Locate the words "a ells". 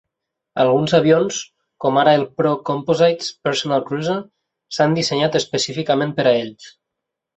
6.31-6.73